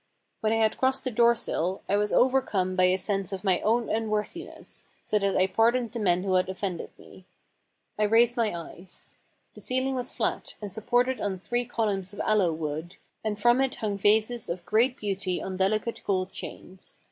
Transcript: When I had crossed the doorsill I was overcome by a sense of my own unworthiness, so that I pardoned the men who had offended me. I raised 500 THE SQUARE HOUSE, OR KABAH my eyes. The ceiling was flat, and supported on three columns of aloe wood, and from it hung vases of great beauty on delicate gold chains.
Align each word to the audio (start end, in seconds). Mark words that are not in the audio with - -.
When 0.41 0.51
I 0.51 0.55
had 0.55 0.79
crossed 0.79 1.03
the 1.03 1.11
doorsill 1.11 1.83
I 1.87 1.95
was 1.95 2.11
overcome 2.11 2.75
by 2.75 2.85
a 2.85 2.97
sense 2.97 3.31
of 3.31 3.43
my 3.43 3.59
own 3.59 3.87
unworthiness, 3.87 4.81
so 5.03 5.19
that 5.19 5.37
I 5.37 5.45
pardoned 5.45 5.91
the 5.91 5.99
men 5.99 6.23
who 6.23 6.33
had 6.33 6.49
offended 6.49 6.89
me. 6.97 7.25
I 7.99 8.05
raised 8.05 8.33
500 8.33 8.51
THE 8.51 8.53
SQUARE 8.53 8.63
HOUSE, 8.63 8.69
OR 8.69 8.73
KABAH 8.73 8.77
my 8.79 8.81
eyes. 8.81 9.09
The 9.53 9.61
ceiling 9.61 9.93
was 9.93 10.13
flat, 10.15 10.55
and 10.59 10.71
supported 10.71 11.21
on 11.21 11.37
three 11.37 11.65
columns 11.65 12.13
of 12.13 12.19
aloe 12.21 12.51
wood, 12.51 12.97
and 13.23 13.39
from 13.39 13.61
it 13.61 13.75
hung 13.75 13.95
vases 13.99 14.49
of 14.49 14.65
great 14.65 14.97
beauty 14.97 15.39
on 15.39 15.55
delicate 15.55 16.01
gold 16.03 16.31
chains. 16.31 16.97